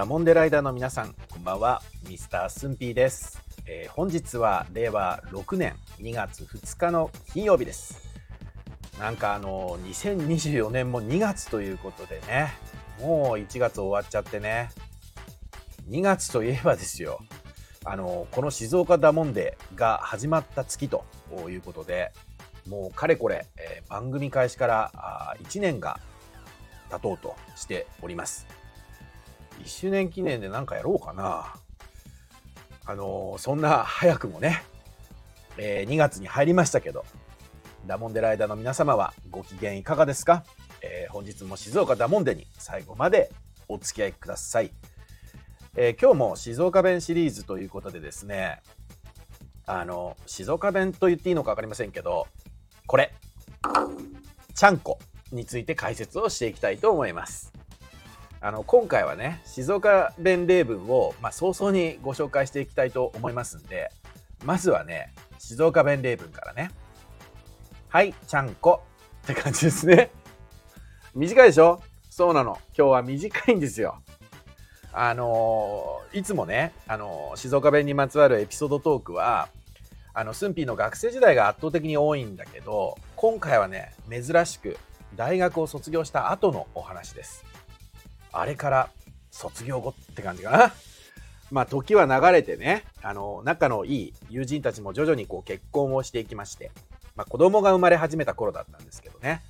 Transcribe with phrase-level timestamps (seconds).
[0.00, 1.82] ダモンデライダーの皆さん、こんばんは。
[2.08, 3.38] ミスタースンピーです。
[3.66, 8.00] えー本日は令和6年2月2日の金曜日です。
[8.98, 12.54] なんかあの、2024年も2月ということでね、
[12.98, 14.70] もう1月終わっちゃってね、
[15.90, 17.20] 2月といえばですよ、
[17.84, 21.04] あの、この静岡ダモンデが始まった月と
[21.50, 22.12] いうことで、
[22.66, 26.00] もうかれこれ、えー番組開始からあ1年が
[26.88, 28.59] 経とうとしております。
[29.64, 31.54] 1周年記念で何かやろうかな。
[32.86, 34.62] あのーそんな早くもね、
[35.56, 37.04] えー2月に入りましたけど、
[37.86, 40.44] ダモンデライダーの皆様はご機嫌いかがですか、
[40.82, 43.30] えー本日も静岡ダモンデに最後まで
[43.68, 44.72] お付き合いください。
[45.76, 48.62] えー今日も静岡弁シリーズということでですね、
[49.66, 52.26] あの、静岡弁と言っていいのか分かりませんけど、
[52.86, 53.12] これ、
[54.54, 54.98] ちゃんこ
[55.30, 57.52] について解説をしていきたいと思います。
[58.42, 63.90] あの今回はね静岡弁例文を、まあ、早々にご紹介していきたいと思いますんで
[64.44, 66.70] まずはね静岡弁例文からね。
[67.88, 68.82] はいちゃんこ。
[69.24, 70.10] って感じですね。
[71.14, 71.82] 短いでしょ？
[72.08, 72.58] そうなの。
[72.76, 74.00] 今日は短いんですよ。
[74.92, 79.48] あのーいつもね、あのー静岡弁にまつわるエピソードトークは
[80.14, 84.78] あのスンピーの学生時代が圧倒的に多いんだけど今回はね珍しく
[85.14, 87.44] 大学を卒業した後のお話です。
[88.32, 88.90] あれから
[89.30, 90.72] 卒業後って感じかな。
[91.50, 96.70] まあ時は流れてね、あの仲のいい友人たちも徐々にこう結婚をしていきまして、
[97.16, 99.42] まあ、子供が生まれ始めた頃だったんですけどね、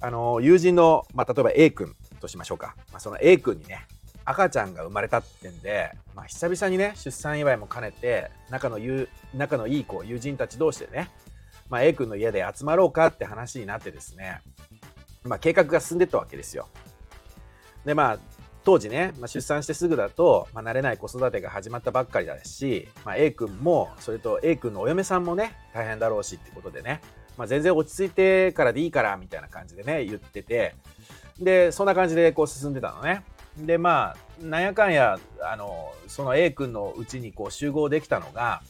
[0.00, 3.86] あの友人の、まあ、例えば A 君としましょうか、まあ、その A 君にね、
[4.24, 11.10] 赤ちゃんが生まれたってんで、まあ、久々にね、出産祝いも兼ねて、仲の友仲のいいこう友人たち同士でね、
[11.68, 14.40] まあ、A 君の家で集まろうかって話になってですね、
[15.24, 16.68] まあ、計画が進んでったわけですよ。
[17.86, 18.18] でまあ
[18.64, 27.00] 当時ね、まあ、出産してすぐだと、まあ、慣れない子育てが始まったばっかりだし、まあ、A 君もそれと A 君のお嫁さんもね大変だろうしってことでね、
[27.38, 30.74] まあ、全然落ち着いてからでいいからみたいな感じでね言ってて
[31.40, 33.22] でそんな感じでこう進んでたのね。
[33.56, 38.62] でまあなんやかんやあのその A 君のうちにこう集合できたのが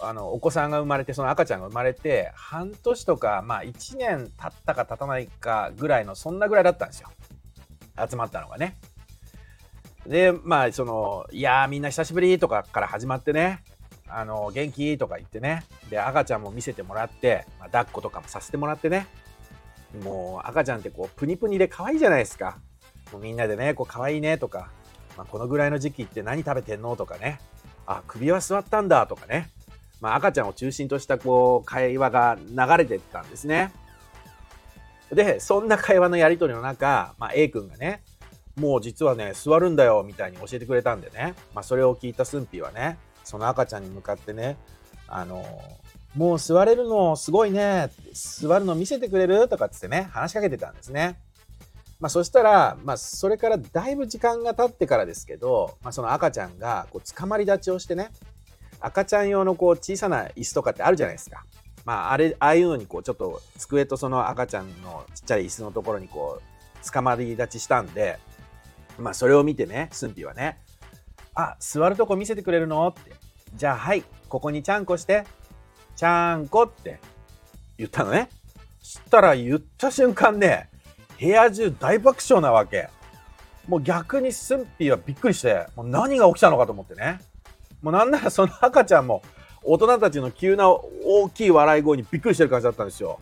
[0.00, 7.08] あのお子さんが生まれてその赤ちゃんが生まれて半年とか、まあ、1年経ったか経たないかぐらいのそんなぐらいだったんですよ。
[7.98, 8.76] 集まったのがね。
[10.06, 13.62] で、まあ、その、いやーみんな久しぶりとかから始まってね、
[14.06, 19.06] あの、元気とか言ってね、で、赤ちゃんも見せてもらって、まあ、抱っことかもさせてもらってね、
[20.02, 22.58] もう赤ちゃんってこう、プニプニで可愛いじゃないですか。
[23.12, 24.70] もうみんなでね、こう、可愛いねとか、
[25.16, 27.40] まあ、このぐらいの時期って何食べてんのとかね、
[27.86, 29.50] あ、首は座ったんだとかね、
[30.00, 33.72] まあ、赤ちゃんを中心としたこう、会話が流れてったんですね。
[35.12, 38.02] で、そんな会話のやり取りの中、まあ、A 君がね、
[38.56, 44.56] もう実はね、座るんだよみたいに教えてくれたんでね、まあ、それを聞いたスンピはね、その赤ちゃんに向かってね、
[45.08, 45.44] あの、
[46.14, 49.48] もう座れるのすごいね、座るの見せてくれる？
[49.48, 51.18] とかっつってね、話しかけてたんですね。
[51.98, 58.10] まあ、そしたら、まあ、それからだいぶ時間が経ってからですけど、まあ、その赤ちゃんがこう捕まり立ちをしてね、
[58.80, 61.44] 赤ちゃん用のこう小さな椅子とかってあるじゃないですか。
[61.84, 68.18] まあ、あれ、ああいうのにこう、ちょっと机とその赤ちゃんのちっちゃい椅子のところにこう、捕まり立ちしたんで、
[68.98, 70.58] まあ、それを見てね、スンピはね、
[71.34, 72.86] あ、座るとこ見せてくれるの？
[72.88, 73.12] って。
[73.54, 75.24] じゃあ、はい、ここにちゃんこして、
[75.96, 77.00] ちゃんこって
[77.76, 78.28] 言ったのね。
[78.80, 80.68] そしたら言った瞬間ね、
[81.18, 82.88] 部屋中大爆笑なわけ。
[83.66, 87.18] もう逆にスンピーはびっくりして、もう何が起きたのかと思ってね。
[87.82, 89.22] もうなんならその赤ちゃんも、
[89.64, 93.18] 大人たちの急な大きい笑い声にびっくりしてる感じだったんですよ。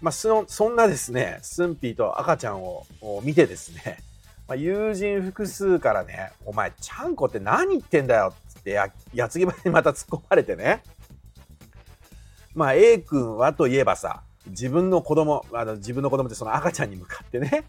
[0.00, 3.98] まあ、そそんなですね、スンピーと赤ちゃんをを見てですね、
[4.46, 10.82] まあ、友人複数からね、お前、ちゃんこって何言ってんだよってや、やつぎ場にまた突っ込まれてね。
[12.54, 17.64] まあ、A 君はといえばさ、自分の子供、あの自分の子供ってその赤ちゃんに向かってね、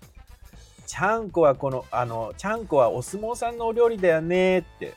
[0.88, 4.96] ちゃんこはこの、あの、ちゃんこはお相撲さんのお料理だよねって、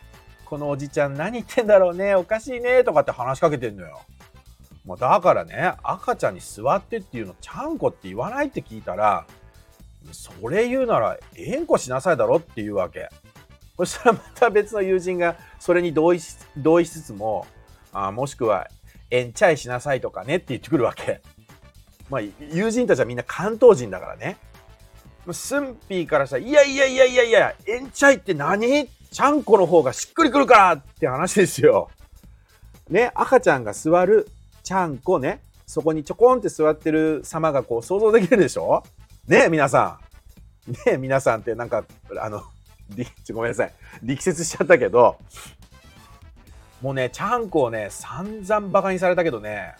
[0.52, 4.02] このおじちゃん何言ってんだろうね、おかしいねとかって話しかけてんのよ。
[4.84, 9.24] もうだからね、赤ちゃんに座ってっていうの、ちゃんこって言わないって聞いたら、
[10.10, 13.08] それ言うなら、えんこしなさいだろっていうわけ。
[13.78, 17.46] そしたらまた別の友人がそれに同意し同意しつつも、
[17.94, 18.68] あもしくは、
[19.10, 21.22] えんちゃいしなさいとかねって言ってくるわけ。
[22.10, 24.36] まあ、友人たちはみんな関東人だからね。
[25.32, 28.90] スンピーからしたら、いやいやいやいやいや、えんちゃいって何？
[29.12, 31.90] ちゃんこの方がしっくりくるからって話ですよ。
[32.88, 34.28] ね、赤ちゃんが座る
[34.62, 38.82] ちゃんこね、そこにちょこんって座ってる様がこう想像できるでしょ？
[39.28, 40.00] ね皆さ
[40.66, 40.72] ん。
[40.90, 41.84] ね皆さんってなんか、
[42.20, 42.42] あの、
[43.32, 43.72] ごめんなさい。
[44.02, 45.18] 力説しちゃったけど、
[46.80, 49.74] もうね、ちゃんこをね、散々バカにされたけどね、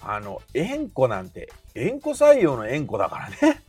[0.00, 3.60] あの、円子なんて、円子採用の円子だからね。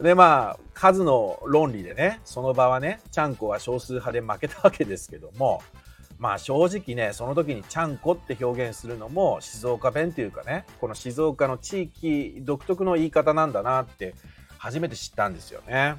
[0.00, 5.62] で、まあ、数の論理でね、その場はね、ちゃんこは少数派で負けたわけですけども、
[6.18, 14.14] まあ正直ね、その時にちゃんこって表現するのも静岡弁っていうかね、この静岡の地域独特の言い方なんだなって
[14.58, 15.96] 初めて知ったんですよね。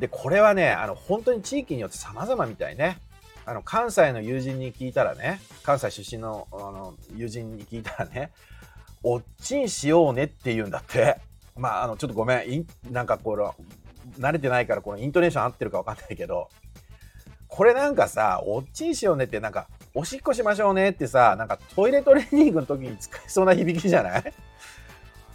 [0.00, 2.98] で、これはね、あの、本当に地域によって様々みたいね。
[3.44, 8.32] あの、関西の友人に聞いたらね、関西出身のあの友人に聞いたらね、
[9.04, 11.18] おっちんしようねって言うんだって。
[11.56, 12.66] まあ、あの、ちょっとごめん。
[12.90, 13.54] なんかこの、
[14.18, 16.48] 慣れてないからこのイントネーション合ってるかわかんないけど、
[17.48, 24.24] これなんかさ、おっちんしようねってなんか、おしっこしましょうねってさ、なんかトイレトレーニングの時に使えそうな響きじゃない？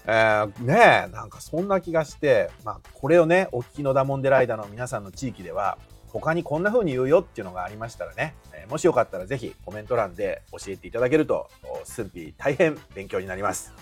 [0.10, 5.78] えー、ねえ、なんかそんな気がして、まあ、これをね、お聞きのダモンデライダーの皆さんの地域では、
[6.08, 11.50] 他にこんな風に言うよっていうのがありましたらね、えー、もしよかったらぜひコメント欄で教えていただけると、
[11.84, 13.74] スンピ大変勉強になります。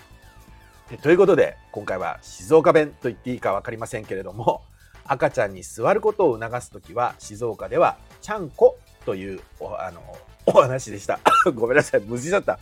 [1.02, 4.62] ということで、今回は静岡弁と言っていいか分かりませんけれども、
[5.04, 10.00] 赤ちゃんに座ることを促すときは、静岡では、ちゃんこというおあの
[10.46, 11.18] お話でした。
[11.54, 12.60] ごめんなさい、無事だった。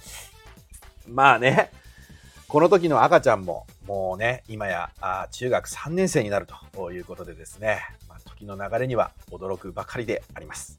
[1.07, 1.71] まあね、
[2.49, 10.79] この時の赤ちゃんも、もうね、今やあ中学3年生になるということでですね、まあ、時の流れには驚くばかりであります。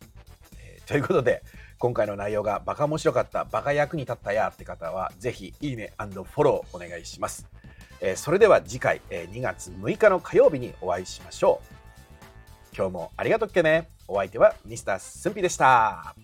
[0.88, 1.44] ということで、
[1.80, 7.48] 今回の内容がバカ面白かった、バカ役に立ったやって方は、ぜひいいねフォローお願いします。
[8.02, 11.62] えー、それでは次回、えー、2月6日の火曜日にお会いしましょ
[12.74, 12.76] う。
[12.76, 13.90] 今日もありがとうっけね。
[14.08, 16.16] お相手はミスタースンピでした。